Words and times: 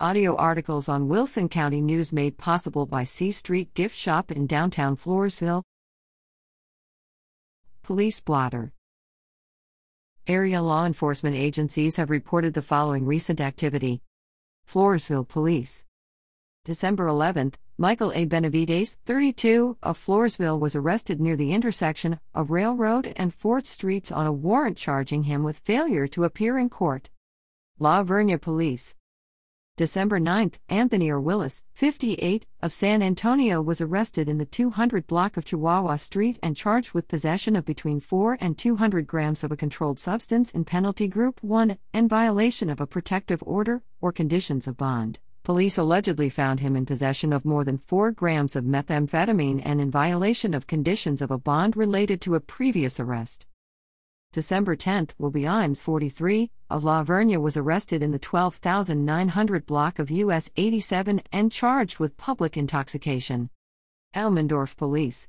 Audio 0.00 0.34
articles 0.34 0.88
on 0.88 1.06
Wilson 1.06 1.48
County 1.48 1.80
News 1.80 2.12
made 2.12 2.36
possible 2.36 2.84
by 2.84 3.04
C 3.04 3.30
Street 3.30 3.72
Gift 3.74 3.96
Shop 3.96 4.32
in 4.32 4.48
downtown 4.48 4.96
Floresville. 4.96 5.62
Police 7.84 8.18
blotter. 8.18 8.72
Area 10.26 10.60
law 10.60 10.84
enforcement 10.84 11.36
agencies 11.36 11.94
have 11.94 12.10
reported 12.10 12.54
the 12.54 12.60
following 12.60 13.06
recent 13.06 13.40
activity 13.40 14.02
Floresville 14.68 15.28
Police. 15.28 15.84
December 16.64 17.06
11th, 17.06 17.54
Michael 17.78 18.10
A. 18.16 18.24
Benavides, 18.24 18.96
32, 19.06 19.76
of 19.80 19.96
Floresville 19.96 20.58
was 20.58 20.74
arrested 20.74 21.20
near 21.20 21.36
the 21.36 21.52
intersection 21.52 22.18
of 22.34 22.50
Railroad 22.50 23.12
and 23.14 23.32
4th 23.32 23.66
Streets 23.66 24.10
on 24.10 24.26
a 24.26 24.32
warrant 24.32 24.76
charging 24.76 25.22
him 25.22 25.44
with 25.44 25.60
failure 25.60 26.08
to 26.08 26.24
appear 26.24 26.58
in 26.58 26.68
court. 26.68 27.10
La 27.78 28.02
Vernia 28.02 28.40
Police. 28.40 28.96
December 29.76 30.20
9, 30.20 30.52
Anthony 30.68 31.10
R. 31.10 31.20
Willis, 31.20 31.60
58, 31.74 32.46
of 32.62 32.72
San 32.72 33.02
Antonio 33.02 33.60
was 33.60 33.80
arrested 33.80 34.28
in 34.28 34.38
the 34.38 34.44
200 34.44 35.04
block 35.08 35.36
of 35.36 35.44
Chihuahua 35.44 35.96
Street 35.96 36.38
and 36.44 36.56
charged 36.56 36.92
with 36.92 37.08
possession 37.08 37.56
of 37.56 37.64
between 37.64 37.98
4 37.98 38.38
and 38.40 38.56
200 38.56 39.08
grams 39.08 39.42
of 39.42 39.50
a 39.50 39.56
controlled 39.56 39.98
substance 39.98 40.52
in 40.52 40.64
Penalty 40.64 41.08
Group 41.08 41.42
1 41.42 41.76
and 41.92 42.08
violation 42.08 42.70
of 42.70 42.80
a 42.80 42.86
protective 42.86 43.42
order 43.44 43.82
or 44.00 44.12
conditions 44.12 44.68
of 44.68 44.76
bond. 44.76 45.18
Police 45.42 45.76
allegedly 45.76 46.30
found 46.30 46.60
him 46.60 46.76
in 46.76 46.86
possession 46.86 47.32
of 47.32 47.44
more 47.44 47.64
than 47.64 47.76
4 47.76 48.12
grams 48.12 48.54
of 48.54 48.62
methamphetamine 48.62 49.60
and 49.64 49.80
in 49.80 49.90
violation 49.90 50.54
of 50.54 50.68
conditions 50.68 51.20
of 51.20 51.32
a 51.32 51.38
bond 51.38 51.76
related 51.76 52.20
to 52.20 52.36
a 52.36 52.40
previous 52.40 53.00
arrest. 53.00 53.48
December 54.34 54.74
10, 54.74 55.10
Will 55.16 55.30
be 55.30 55.42
Imes, 55.42 55.80
43, 55.80 56.50
of 56.68 56.82
La 56.82 57.04
Vernia 57.04 57.40
was 57.40 57.56
arrested 57.56 58.02
in 58.02 58.10
the 58.10 58.18
12,900 58.18 59.64
block 59.64 60.00
of 60.00 60.10
US 60.10 60.50
87 60.56 61.22
and 61.30 61.52
charged 61.52 62.00
with 62.00 62.16
public 62.16 62.56
intoxication. 62.56 63.48
Elmendorf 64.12 64.76
Police. 64.76 65.28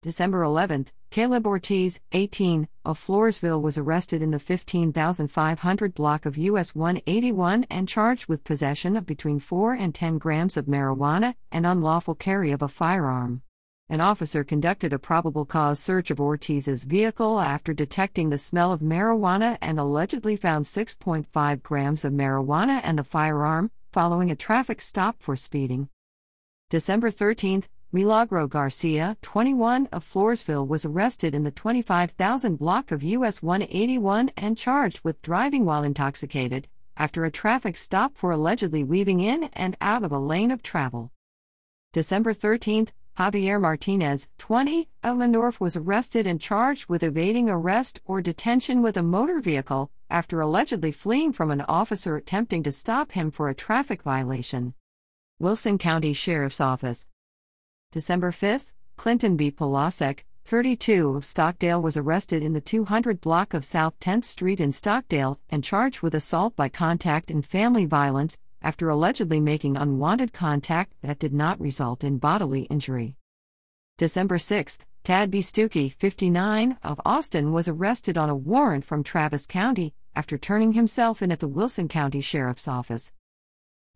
December 0.00 0.42
11, 0.42 0.86
Caleb 1.10 1.46
Ortiz, 1.46 2.00
18, 2.12 2.66
of 2.86 2.98
Floresville 2.98 3.60
was 3.60 3.76
arrested 3.76 4.22
in 4.22 4.30
the 4.30 4.38
15,500 4.38 5.92
block 5.92 6.24
of 6.24 6.38
US 6.38 6.74
181 6.74 7.66
and 7.68 7.86
charged 7.86 8.26
with 8.26 8.42
possession 8.42 8.96
of 8.96 9.04
between 9.04 9.38
4 9.38 9.74
and 9.74 9.94
10 9.94 10.16
grams 10.16 10.56
of 10.56 10.64
marijuana 10.64 11.34
and 11.52 11.66
unlawful 11.66 12.14
carry 12.14 12.52
of 12.52 12.62
a 12.62 12.68
firearm. 12.68 13.42
An 13.90 14.00
officer 14.00 14.44
conducted 14.44 14.94
a 14.94 14.98
probable 14.98 15.44
cause 15.44 15.78
search 15.78 16.10
of 16.10 16.18
Ortiz's 16.18 16.84
vehicle 16.84 17.38
after 17.38 17.74
detecting 17.74 18.30
the 18.30 18.38
smell 18.38 18.72
of 18.72 18.80
marijuana 18.80 19.58
and 19.60 19.78
allegedly 19.78 20.36
found 20.36 20.64
6.5 20.64 21.62
grams 21.62 22.02
of 22.02 22.12
marijuana 22.14 22.80
and 22.82 22.98
the 22.98 23.04
firearm, 23.04 23.70
following 23.92 24.30
a 24.30 24.36
traffic 24.36 24.80
stop 24.80 25.16
for 25.20 25.36
speeding. 25.36 25.90
December 26.70 27.10
13, 27.10 27.64
Milagro 27.92 28.46
Garcia, 28.46 29.18
21, 29.20 29.86
of 29.92 30.02
Floresville 30.02 30.66
was 30.66 30.86
arrested 30.86 31.34
in 31.34 31.44
the 31.44 31.50
25,000 31.50 32.56
block 32.56 32.90
of 32.90 33.02
US 33.02 33.42
181 33.42 34.30
and 34.34 34.56
charged 34.56 35.02
with 35.04 35.20
driving 35.20 35.66
while 35.66 35.84
intoxicated, 35.84 36.68
after 36.96 37.26
a 37.26 37.30
traffic 37.30 37.76
stop 37.76 38.16
for 38.16 38.30
allegedly 38.30 38.82
weaving 38.82 39.20
in 39.20 39.44
and 39.52 39.76
out 39.82 40.02
of 40.02 40.10
a 40.10 40.18
lane 40.18 40.50
of 40.50 40.62
travel. 40.62 41.12
December 41.92 42.32
13, 42.32 42.88
Javier 43.16 43.60
Martinez, 43.60 44.28
20, 44.38 44.88
of 45.04 45.16
Elmendorf 45.16 45.60
was 45.60 45.76
arrested 45.76 46.26
and 46.26 46.40
charged 46.40 46.88
with 46.88 47.04
evading 47.04 47.48
arrest 47.48 48.00
or 48.04 48.20
detention 48.20 48.82
with 48.82 48.96
a 48.96 49.04
motor 49.04 49.38
vehicle 49.38 49.92
after 50.10 50.40
allegedly 50.40 50.90
fleeing 50.90 51.32
from 51.32 51.52
an 51.52 51.60
officer 51.60 52.16
attempting 52.16 52.64
to 52.64 52.72
stop 52.72 53.12
him 53.12 53.30
for 53.30 53.48
a 53.48 53.54
traffic 53.54 54.02
violation. 54.02 54.74
Wilson 55.38 55.78
County 55.78 56.12
Sheriff's 56.12 56.60
Office. 56.60 57.06
December 57.92 58.32
5, 58.32 58.74
Clinton 58.96 59.36
B. 59.36 59.52
Polasek, 59.52 60.24
32, 60.44 61.10
of 61.10 61.24
Stockdale 61.24 61.80
was 61.80 61.96
arrested 61.96 62.42
in 62.42 62.52
the 62.52 62.60
200 62.60 63.20
block 63.20 63.54
of 63.54 63.64
South 63.64 63.96
10th 64.00 64.24
Street 64.24 64.58
in 64.58 64.72
Stockdale 64.72 65.38
and 65.48 65.62
charged 65.62 66.02
with 66.02 66.16
assault 66.16 66.56
by 66.56 66.68
contact 66.68 67.30
and 67.30 67.46
family 67.46 67.84
violence 67.84 68.36
after 68.64 68.88
allegedly 68.88 69.38
making 69.38 69.76
unwanted 69.76 70.32
contact 70.32 70.94
that 71.02 71.18
did 71.20 71.34
not 71.34 71.60
result 71.60 72.02
in 72.02 72.18
bodily 72.18 72.62
injury. 72.62 73.16
December 73.98 74.38
6, 74.38 74.78
Tad 75.04 75.30
B. 75.30 75.40
Stuckey, 75.40 75.92
59, 75.92 76.78
of 76.82 77.00
Austin 77.04 77.52
was 77.52 77.68
arrested 77.68 78.16
on 78.16 78.30
a 78.30 78.34
warrant 78.34 78.86
from 78.86 79.04
Travis 79.04 79.46
County 79.46 79.92
after 80.16 80.38
turning 80.38 80.72
himself 80.72 81.20
in 81.20 81.30
at 81.30 81.40
the 81.40 81.46
Wilson 81.46 81.88
County 81.88 82.22
Sheriff's 82.22 82.66
Office. 82.66 83.12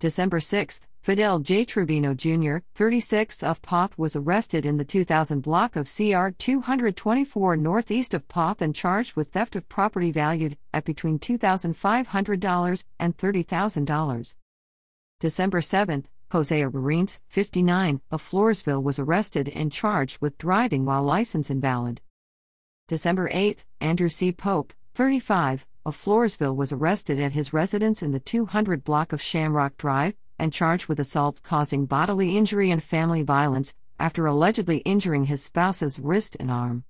December 0.00 0.38
6, 0.38 0.80
Fidel 1.00 1.38
J. 1.38 1.64
Trevino 1.64 2.12
Jr., 2.12 2.58
36, 2.74 3.42
of 3.42 3.62
Poth 3.62 3.96
was 3.96 4.14
arrested 4.14 4.66
in 4.66 4.76
the 4.76 4.84
2000 4.84 5.40
block 5.40 5.76
of 5.76 5.90
CR 5.90 6.28
224 6.28 7.56
northeast 7.56 8.12
of 8.12 8.28
Poth 8.28 8.60
and 8.60 8.74
charged 8.74 9.16
with 9.16 9.28
theft 9.28 9.56
of 9.56 9.68
property 9.68 10.10
valued 10.10 10.58
at 10.74 10.84
between 10.84 11.18
$2,500 11.18 12.84
and 13.00 13.16
$30,000. 13.16 14.34
December 15.20 15.60
7, 15.60 16.06
Hosea 16.30 16.70
Barines, 16.70 17.18
59, 17.26 18.00
of 18.12 18.22
Floresville 18.22 18.84
was 18.84 19.00
arrested 19.00 19.48
and 19.48 19.72
charged 19.72 20.18
with 20.20 20.38
driving 20.38 20.84
while 20.84 21.02
license 21.02 21.50
invalid. 21.50 22.00
December 22.86 23.28
8, 23.32 23.64
Andrew 23.80 24.08
C. 24.08 24.30
Pope, 24.30 24.72
35, 24.94 25.66
of 25.84 25.96
Floresville 25.96 26.54
was 26.54 26.72
arrested 26.72 27.18
at 27.18 27.32
his 27.32 27.52
residence 27.52 28.00
in 28.00 28.12
the 28.12 28.20
200 28.20 28.84
block 28.84 29.12
of 29.12 29.20
Shamrock 29.20 29.76
Drive 29.76 30.14
and 30.38 30.52
charged 30.52 30.86
with 30.86 31.00
assault 31.00 31.42
causing 31.42 31.84
bodily 31.84 32.36
injury 32.36 32.70
and 32.70 32.80
family 32.80 33.22
violence 33.22 33.74
after 33.98 34.24
allegedly 34.24 34.78
injuring 34.78 35.24
his 35.24 35.42
spouse's 35.42 35.98
wrist 35.98 36.36
and 36.38 36.48
arm. 36.48 36.84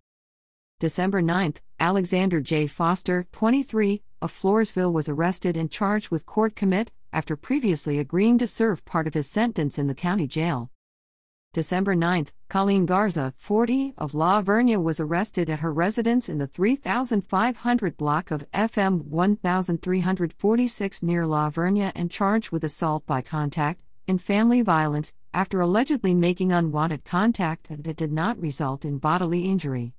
December 0.81 1.23
9, 1.23 1.55
Alexander 1.81 2.43
J. 2.43 2.67
Foster, 2.67 3.27
23, 3.33 4.03
of 4.21 4.31
Floresville 4.31 4.93
was 4.93 5.09
arrested 5.09 5.57
and 5.57 5.71
charged 5.71 6.11
with 6.11 6.27
court 6.27 6.55
commit 6.55 6.91
after 7.13 7.37
previously 7.37 7.99
agreeing 7.99 8.39
to 8.39 8.47
serve 8.47 8.85
part 8.85 9.07
of 9.07 9.15
his 9.15 9.29
sentence 9.31 9.79
in 9.79 9.87
the 9.87 9.95
county 9.95 10.27
jail. 10.27 10.71
December 11.55 11.95
9, 11.95 12.27
Colleen 12.49 12.85
Garza, 12.85 13.33
40, 13.37 13.95
of 13.97 14.15
La 14.15 14.43
Vernia 14.43 14.83
was 14.83 15.01
arrested 15.01 15.49
at 15.49 15.61
her 15.61 15.73
residence 15.73 16.29
in 16.29 16.37
the 16.37 16.47
3500 16.47 17.97
block 17.97 18.31
of 18.31 18.45
FM 18.53 19.05
1346 19.07 21.03
near 21.03 21.27
La 21.27 21.49
Vernia 21.49 21.91
and 21.95 22.11
charged 22.11 22.51
with 22.51 22.65
assault 22.65 23.07
by 23.07 23.23
contact 23.23 23.81
in 24.07 24.19
family 24.19 24.61
violence 24.61 25.15
after 25.33 25.61
allegedly 25.61 26.15
making 26.15 26.53
unwanted 26.53 27.05
contact 27.05 27.69
that 27.71 27.97
did 27.97 28.13
not 28.13 28.41
result 28.41 28.85
in 28.85 28.99
bodily 28.99 29.47
injury. 29.47 29.95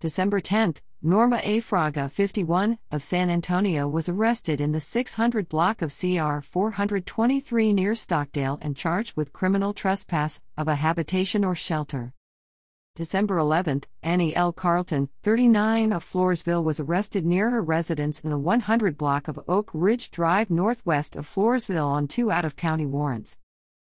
December 0.00 0.40
10, 0.40 0.74
Norma 1.02 1.40
A. 1.44 1.60
Fraga, 1.60 2.10
51, 2.10 2.76
of 2.90 3.02
San 3.02 3.30
Antonio 3.30 3.88
was 3.88 4.06
arrested 4.06 4.60
in 4.60 4.72
the 4.72 4.80
600 4.80 5.48
block 5.48 5.80
of 5.80 5.88
CR 5.98 6.40
423 6.40 7.72
near 7.72 7.94
Stockdale 7.94 8.58
and 8.60 8.76
charged 8.76 9.16
with 9.16 9.32
criminal 9.32 9.72
trespass 9.72 10.42
of 10.58 10.68
a 10.68 10.74
habitation 10.74 11.42
or 11.42 11.54
shelter. 11.54 12.12
December 12.96 13.38
11, 13.38 13.84
Annie 14.02 14.36
L. 14.36 14.52
Carlton, 14.52 15.08
39, 15.22 15.90
of 15.94 16.04
Floresville 16.04 16.62
was 16.62 16.78
arrested 16.78 17.24
near 17.24 17.48
her 17.48 17.62
residence 17.62 18.20
in 18.20 18.28
the 18.28 18.36
100 18.36 18.98
block 18.98 19.26
of 19.26 19.40
Oak 19.48 19.70
Ridge 19.72 20.10
Drive 20.10 20.50
northwest 20.50 21.16
of 21.16 21.26
Floresville 21.26 21.86
on 21.86 22.08
two 22.08 22.30
out 22.30 22.44
of 22.44 22.56
county 22.56 22.84
warrants. 22.84 23.38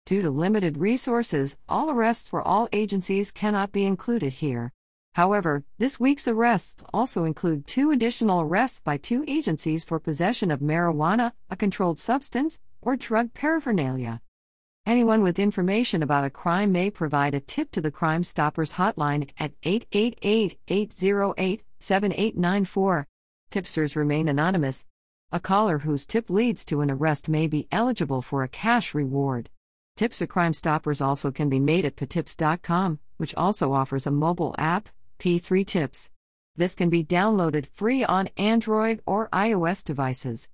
Due 0.07 0.23
to 0.23 0.31
limited 0.31 0.79
resources, 0.79 1.59
all 1.69 1.91
arrests 1.91 2.27
for 2.27 2.41
all 2.41 2.67
agencies 2.73 3.29
cannot 3.29 3.71
be 3.71 3.85
included 3.85 4.33
here. 4.33 4.73
However, 5.15 5.63
this 5.77 5.97
week's 5.97 6.27
arrests 6.27 6.83
also 6.93 7.23
include 7.23 7.65
two 7.65 7.89
additional 7.89 8.41
arrests 8.41 8.81
by 8.81 8.97
two 8.97 9.23
agencies 9.29 9.85
for 9.85 9.97
possession 9.97 10.51
of 10.51 10.59
marijuana, 10.59 11.31
a 11.49 11.55
controlled 11.55 11.99
substance, 11.99 12.59
or 12.81 12.97
drug 12.97 13.33
paraphernalia. 13.33 14.21
Anyone 14.85 15.23
with 15.23 15.39
information 15.39 16.03
about 16.03 16.25
a 16.25 16.29
crime 16.29 16.73
may 16.73 16.89
provide 16.89 17.33
a 17.33 17.39
tip 17.39 17.71
to 17.71 17.79
the 17.79 17.91
Crime 17.91 18.25
Stoppers 18.25 18.73
hotline 18.73 19.29
at 19.39 19.53
888 19.63 20.59
808 20.67 21.63
7894. 21.79 23.07
Tipsters 23.51 23.95
remain 23.95 24.27
anonymous. 24.27 24.85
A 25.31 25.39
caller 25.39 25.79
whose 25.79 26.05
tip 26.05 26.29
leads 26.29 26.65
to 26.65 26.81
an 26.81 26.91
arrest 26.91 27.29
may 27.29 27.47
be 27.47 27.69
eligible 27.71 28.21
for 28.21 28.43
a 28.43 28.49
cash 28.49 28.93
reward. 28.93 29.49
Tips 29.95 30.17
to 30.17 30.27
Crime 30.27 30.53
Stoppers 30.53 30.99
also 30.99 31.31
can 31.31 31.47
be 31.47 31.61
made 31.61 31.85
at 31.85 31.95
p3tips.com, 31.95 32.99
which 33.15 33.33
also 33.35 33.71
offers 33.71 34.05
a 34.05 34.11
mobile 34.11 34.53
app 34.57 34.89
P3 35.19 35.65
Tips. 35.65 36.09
This 36.55 36.75
can 36.75 36.89
be 36.89 37.03
downloaded 37.03 37.65
free 37.65 38.03
on 38.03 38.29
Android 38.37 39.01
or 39.05 39.29
iOS 39.29 39.83
devices. 39.83 40.47